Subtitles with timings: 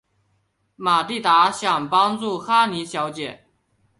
[0.77, 3.45] 玛蒂达想帮助哈妮小姐。